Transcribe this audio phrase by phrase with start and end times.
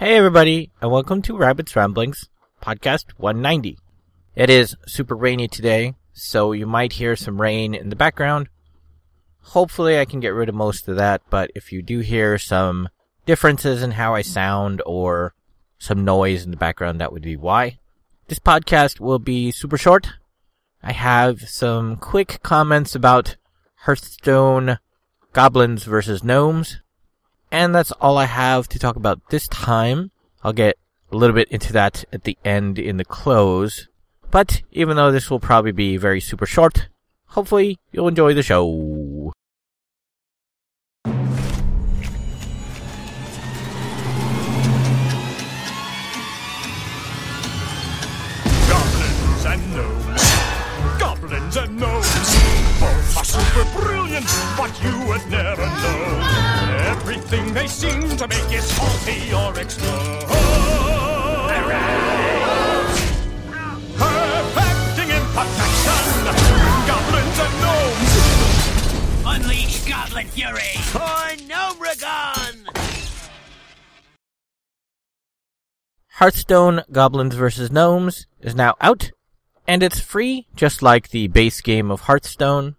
[0.00, 2.30] Hey everybody, and welcome to Rabbit's Ramblings,
[2.62, 3.76] podcast 190.
[4.34, 8.48] It is super rainy today, so you might hear some rain in the background.
[9.42, 12.88] Hopefully I can get rid of most of that, but if you do hear some
[13.26, 15.34] differences in how I sound or
[15.78, 17.78] some noise in the background, that would be why.
[18.28, 20.14] This podcast will be super short.
[20.82, 23.36] I have some quick comments about
[23.80, 24.78] Hearthstone
[25.34, 26.78] goblins versus gnomes.
[27.52, 30.12] And that's all I have to talk about this time.
[30.44, 30.76] I'll get
[31.10, 33.88] a little bit into that at the end in the close.
[34.30, 36.88] But even though this will probably be very super short,
[37.26, 39.32] hopefully you'll enjoy the show.
[48.68, 50.22] Goblins and gnomes.
[51.00, 52.06] Goblins and gnomes.
[52.78, 56.19] Both are super brilliant, but you would never know.
[57.12, 60.20] Everything they seem to make is faulty or explode.
[63.98, 66.24] Perfecting imperfection.
[66.86, 68.12] Goblins and gnomes.
[69.26, 70.76] Unleash Goblin Fury!
[70.92, 72.68] For Gnomeregan!
[76.10, 77.72] Hearthstone Goblins vs.
[77.72, 79.10] Gnomes is now out,
[79.66, 82.76] and it's free, just like the base game of Hearthstone.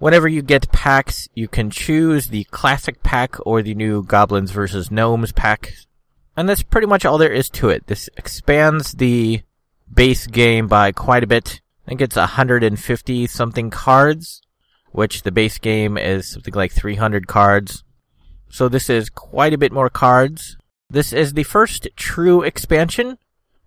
[0.00, 4.90] Whenever you get packs, you can choose the classic pack or the new Goblins vs.
[4.90, 5.74] Gnomes pack.
[6.34, 7.86] And that's pretty much all there is to it.
[7.86, 9.42] This expands the
[9.92, 11.60] base game by quite a bit.
[11.86, 14.40] I think it's 150 something cards,
[14.90, 17.84] which the base game is something like 300 cards.
[18.48, 20.56] So this is quite a bit more cards.
[20.88, 23.18] This is the first true expansion,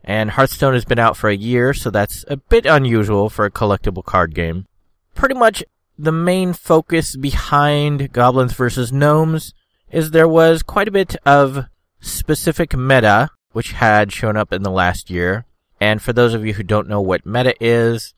[0.03, 3.51] and Hearthstone has been out for a year, so that's a bit unusual for a
[3.51, 4.65] collectible card game.
[5.13, 5.63] Pretty much
[5.97, 8.91] the main focus behind Goblins vs.
[8.91, 9.53] Gnomes
[9.91, 11.65] is there was quite a bit of
[11.99, 15.45] specific meta, which had shown up in the last year.
[15.79, 18.13] And for those of you who don't know what meta is,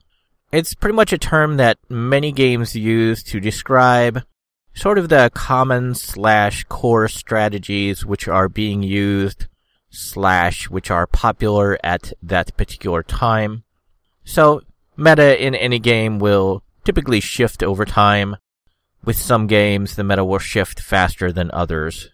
[0.51, 4.23] it's pretty much a term that many games use to describe
[4.73, 9.47] sort of the common slash core strategies which are being used
[9.89, 13.63] slash which are popular at that particular time.
[14.23, 14.61] So
[14.97, 18.37] meta in any game will typically shift over time.
[19.03, 22.09] With some games, the meta will shift faster than others.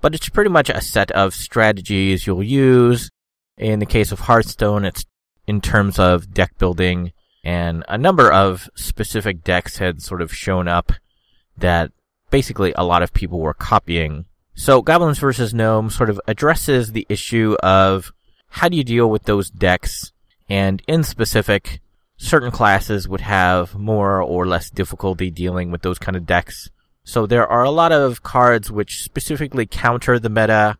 [0.00, 3.10] But it's pretty much a set of strategies you'll use.
[3.58, 5.04] In the case of Hearthstone, it's
[5.46, 7.12] in terms of deck building,
[7.44, 10.92] and a number of specific decks had sort of shown up
[11.58, 11.92] that
[12.30, 14.24] basically a lot of people were copying.
[14.54, 15.52] So Goblins vs.
[15.52, 18.12] Gnome sort of addresses the issue of
[18.48, 20.12] how do you deal with those decks,
[20.48, 21.80] and in specific,
[22.20, 26.68] certain classes would have more or less difficulty dealing with those kind of decks.
[27.02, 30.76] So there are a lot of cards which specifically counter the meta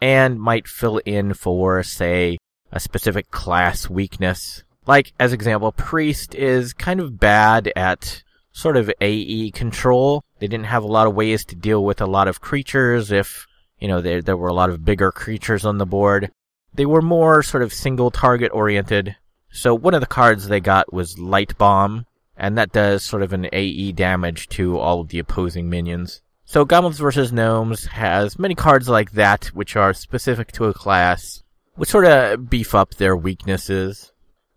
[0.00, 2.38] and might fill in for, say,
[2.72, 4.64] a specific class weakness.
[4.86, 8.22] Like, as example, Priest is kind of bad at
[8.52, 10.24] sort of AE control.
[10.38, 13.46] They didn't have a lot of ways to deal with a lot of creatures if,
[13.78, 16.30] you know, there, there were a lot of bigger creatures on the board.
[16.72, 19.16] They were more sort of single target oriented.
[19.50, 23.32] So one of the cards they got was Light Bomb, and that does sort of
[23.32, 26.22] an AE damage to all of the opposing minions.
[26.44, 27.32] So Goblins vs.
[27.32, 31.42] Gnomes has many cards like that, which are specific to a class,
[31.74, 34.12] which sort of beef up their weaknesses.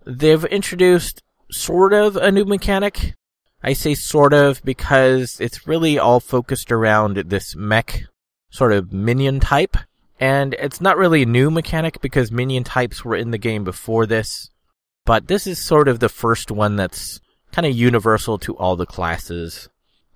[0.05, 1.21] They've introduced
[1.51, 3.15] sort of a new mechanic.
[3.63, 8.05] I say sort of because it's really all focused around this mech
[8.49, 9.77] sort of minion type.
[10.19, 14.05] And it's not really a new mechanic because minion types were in the game before
[14.05, 14.49] this.
[15.05, 17.19] But this is sort of the first one that's
[17.51, 19.69] kind of universal to all the classes.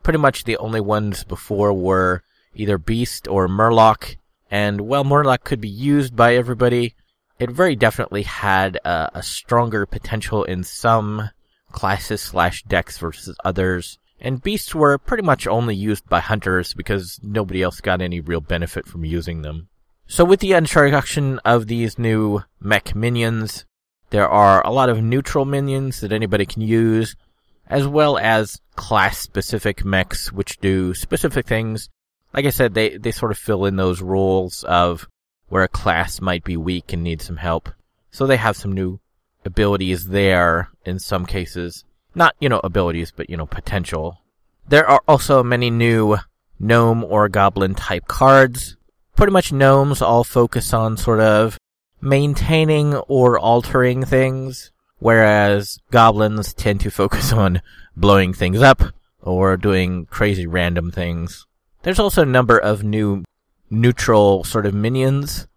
[0.04, 2.24] Pretty much the only ones before were
[2.54, 4.18] either Beast or Murloc.
[4.50, 6.96] And while Murloc could be used by everybody,
[7.40, 11.30] it very definitely had a, a stronger potential in some
[11.72, 14.00] classes slash decks versus others.
[14.20, 18.40] And beasts were pretty much only used by hunters because nobody else got any real
[18.40, 19.68] benefit from using them.
[20.08, 23.66] So with the introduction of these new mech minions,
[24.16, 27.18] there are a lot of neutral minions that anybody can use,
[27.68, 31.90] as well as class specific mechs which do specific things.
[32.34, 35.06] Like I said, they, they sort of fill in those roles of
[35.50, 37.68] where a class might be weak and need some help.
[38.10, 39.02] So they have some new
[39.44, 41.84] abilities there in some cases.
[42.16, 44.22] Not, you know, abilities, but, you know, potential.
[44.66, 46.16] There are also many new
[46.58, 48.78] gnome or goblin type cards.
[49.18, 51.58] Pretty much gnomes all focus on sort of
[52.06, 57.62] maintaining or altering things, whereas goblins tend to focus on
[57.98, 58.82] blowing things up
[59.22, 61.46] or doing crazy random things.
[61.84, 63.24] There's also a number of new
[63.70, 65.48] neutral sort of minions,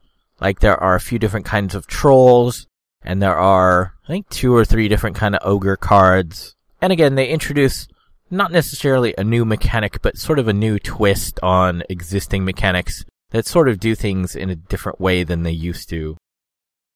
[0.40, 2.66] Like there are a few different kinds of trolls,
[3.02, 6.54] and there are, I think, two or three different kind of ogre cards.
[6.80, 7.88] And again, they introduce
[8.30, 13.46] not necessarily a new mechanic, but sort of a new twist on existing mechanics that
[13.46, 16.16] sort of do things in a different way than they used to.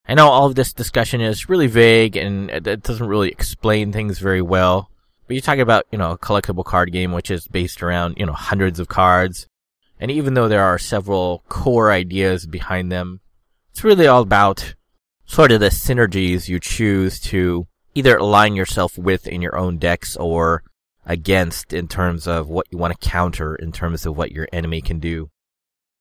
[0.07, 4.19] I know all of this discussion is really vague and it doesn't really explain things
[4.19, 4.91] very well.
[5.27, 8.27] But you're talking about, you know, a collectible card game which is based around, you
[8.27, 9.47] know, hundreds of cards.
[10.01, 13.21] And even though there are several core ideas behind them,
[13.71, 14.75] it's really all about
[15.25, 20.17] sort of the synergies you choose to either align yourself with in your own decks
[20.17, 20.65] or
[21.07, 24.81] against in terms of what you want to counter in terms of what your enemy
[24.81, 25.31] can do.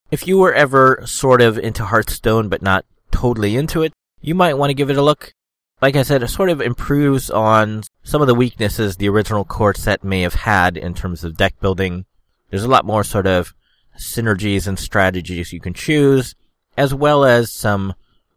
[0.10, 4.58] If you were ever sort of into Hearthstone but not totally into it, you might
[4.58, 5.34] want to give it a look.
[5.82, 9.74] Like I said, it sort of improves on some of the weaknesses the original core
[9.74, 12.06] set may have had in terms of deck building.
[12.50, 13.54] There's a lot more sort of
[14.00, 16.36] synergies and strategies you can choose,
[16.78, 17.96] as well as some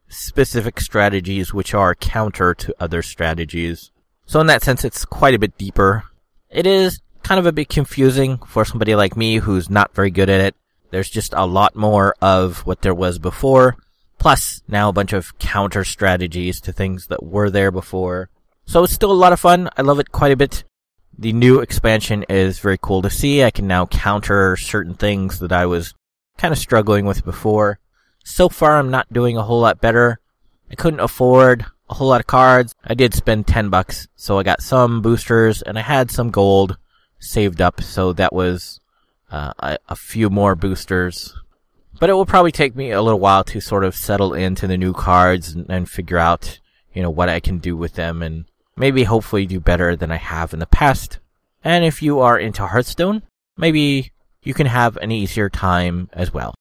[0.09, 3.91] specific strategies which are counter to other strategies.
[4.26, 6.05] So in that sense, it's quite a bit deeper.
[6.50, 10.31] It is kind of a bit confusing for somebody like me who's not very good
[10.31, 10.55] at it.
[10.91, 13.76] There's just a lot more of what there was before,
[14.25, 18.31] plus now a bunch of counter strategies to things that were there before.
[18.65, 19.69] So it's still a lot of fun.
[19.76, 20.65] I love it quite a bit.
[21.19, 23.44] The new expansion is very cool to see.
[23.44, 25.93] I can now counter certain things that I was
[26.38, 27.81] kind of struggling with before.
[28.25, 30.21] So far, I'm not doing a whole lot better.
[30.71, 32.75] I couldn't afford a whole lot of cards.
[32.82, 36.79] I did spend 10 bucks, so I got some boosters and I had some gold
[37.19, 38.81] saved up, so that was
[39.31, 41.35] uh, a, a few more boosters.
[42.00, 44.76] But it will probably take me a little while to sort of settle into the
[44.76, 46.58] new cards and, and figure out,
[46.93, 48.44] you know, what I can do with them and
[48.76, 51.19] maybe hopefully do better than I have in the past.
[51.62, 53.23] And if you are into Hearthstone,
[53.56, 54.12] maybe
[54.43, 56.55] you can have an easier time as well.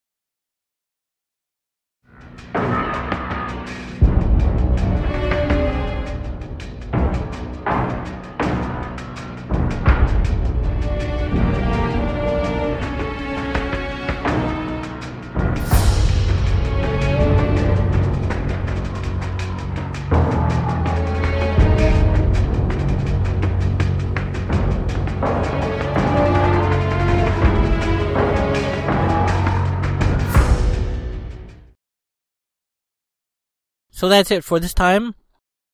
[34.04, 35.14] So that's it for this time.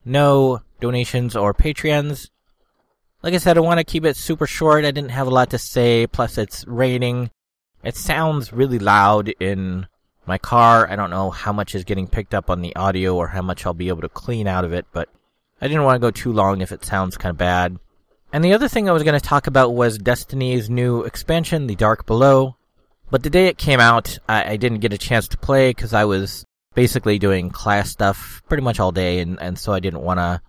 [0.05, 2.31] No donations or Patreons.
[3.25, 4.85] Like I said, I want to keep it super short.
[4.85, 6.07] I didn't have a lot to say.
[6.07, 7.33] Plus, it's raining.
[7.83, 9.89] It sounds really loud in
[10.27, 10.89] my car.
[10.89, 13.67] I don't know how much is getting picked up on the audio or how much
[13.67, 15.09] I'll be able to clean out of it, but
[15.61, 17.81] I didn't want to go too long if it sounds kind of bad.
[18.33, 21.75] And the other thing I was going to talk about was Destiny's new expansion, The
[21.75, 22.55] Dark Below.
[23.11, 25.93] But the day it came out, I, I didn't get a chance to play because
[25.93, 30.03] I was basically doing class stuff pretty much all day, and, and so I didn't
[30.03, 30.41] want to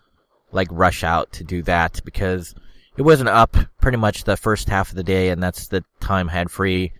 [0.51, 2.53] like rush out to do that because
[2.97, 6.29] it wasn't up pretty much the first half of the day, and that's the time
[6.29, 6.93] I had free.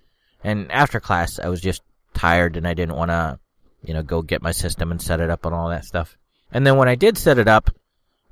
[0.43, 1.83] And after class, I was just
[2.13, 3.39] tired, and I didn't want to,
[3.83, 6.17] you know, go get my system and set it up and all that stuff.
[6.51, 7.69] And then when I did set it up,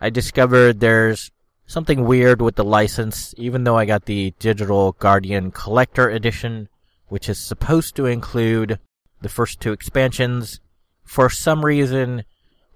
[0.01, 1.31] I discovered there's
[1.67, 6.67] something weird with the license, even though I got the Digital Guardian Collector Edition,
[7.09, 8.79] which is supposed to include
[9.21, 10.59] the first two expansions
[11.09, 12.23] for some reason,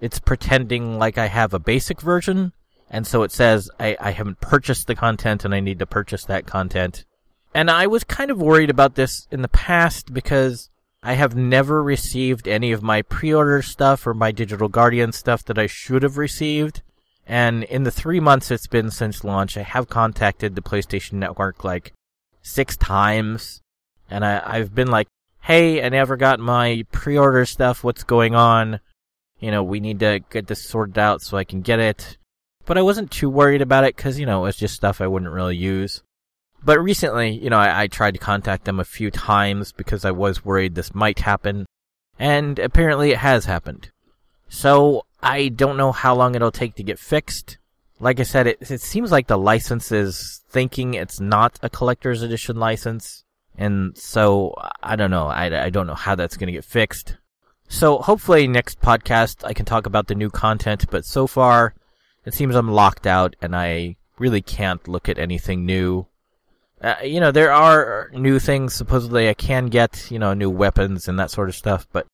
[0.02, 2.52] it's pretending like I have a basic version,
[2.90, 6.25] and so it says I, I haven't purchased the content and I need to purchase
[6.25, 7.06] that content.
[7.54, 10.72] And I was kind of worried about this in the past because
[11.04, 15.60] I have never received any of my pre-order stuff or my Digital Guardian stuff that
[15.60, 16.82] I should have received.
[17.28, 21.63] And in the three months it's been since launch, I have contacted the PlayStation Network
[21.63, 21.94] like
[22.42, 23.62] six times.
[24.10, 25.08] And I, I've been like,
[25.44, 27.84] hey, I never got my pre-order stuff.
[27.84, 28.80] What's going on?
[29.40, 32.18] You know, we need to get this sorted out so I can get it.
[32.66, 35.08] But I wasn't too worried about it because, you know, it was just stuff I
[35.08, 36.02] wouldn't really use.
[36.64, 40.12] But recently, you know, I, I tried to contact them a few times because I
[40.12, 41.66] was worried this might happen.
[42.18, 43.92] And apparently it has happened.
[44.48, 47.58] So I don't know how long it'll take to get fixed.
[48.00, 52.22] Like I said, it, it seems like the license is thinking it's not a collector's
[52.22, 53.26] edition license
[53.57, 55.27] and so I don't know.
[55.27, 57.17] I, I don't know how that's going to get fixed.
[57.67, 61.74] So hopefully next podcast I can talk about the new content, but so far
[62.25, 66.07] it seems I'm locked out and I really can't look at anything new.
[66.81, 71.07] Uh, you know, there are new things supposedly I can get, you know, new weapons
[71.07, 72.05] and that sort of stuff, but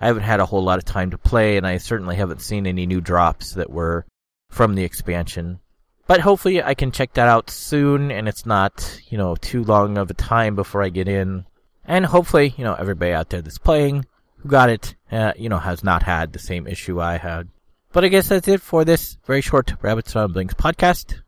[0.00, 2.66] I haven't had a whole lot of time to play and I certainly haven't seen
[2.66, 4.06] any new drops that were
[4.50, 5.60] from the expansion.
[6.06, 9.96] But hopefully I can check that out soon and it's not, you know, too long
[9.96, 11.46] of a time before I get in.
[11.86, 14.04] And hopefully, you know, everybody out there that's playing,
[14.38, 17.48] who got it, uh, you know, has not had the same issue I had.
[17.92, 21.20] But I guess that's it for this very short Rabbit's Ramblings podcast.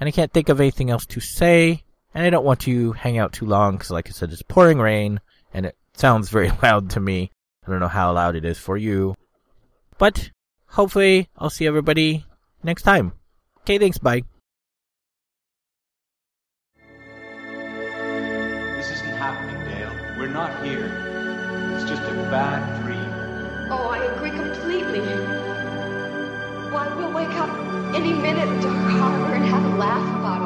[0.00, 1.84] And I can't think of anything else to say.
[2.14, 4.78] And I don't want to hang out too long because, like I said, it's pouring
[4.78, 5.20] rain
[5.52, 7.30] and it sounds very loud to me.
[7.66, 9.14] I don't know how loud it is for you.
[9.98, 10.30] But
[10.66, 12.24] hopefully, I'll see everybody
[12.62, 13.12] next time.
[13.66, 13.98] Okay, thanks.
[13.98, 14.22] Bye.
[18.76, 19.90] This isn't happening, Dale.
[20.16, 20.86] We're not here.
[21.74, 23.10] It's just a bad dream.
[23.72, 25.00] Oh, I agree completely.
[26.70, 27.50] Why, we'll wake up
[27.92, 30.45] any minute in Dark Harbor and have a laugh about all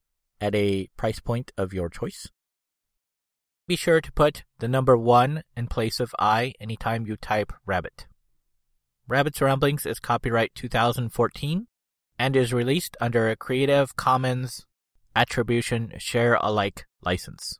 [0.41, 2.27] at a price point of your choice.
[3.67, 8.07] Be sure to put the number one in place of I anytime you type rabbit.
[9.07, 11.67] Rabbit's Ramblings is copyright 2014
[12.17, 14.65] and is released under a Creative Commons
[15.15, 17.59] Attribution Share Alike license.